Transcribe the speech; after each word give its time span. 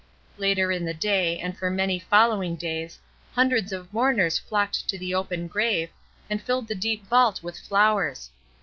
Later 0.39 0.71
in 0.71 0.83
the 0.83 0.95
day, 0.95 1.37
and 1.37 1.55
for 1.55 1.69
many 1.69 1.99
following 1.99 2.55
days, 2.55 2.97
hundreds 3.33 3.71
of 3.71 3.93
mourners 3.93 4.39
flocked 4.39 4.89
to 4.89 4.97
the 4.97 5.13
open 5.13 5.47
grave, 5.47 5.91
and 6.27 6.41
filled 6.41 6.67
the 6.67 6.73
deep 6.73 7.05
vault 7.05 7.43
with 7.43 7.55
flowers. 7.59 8.31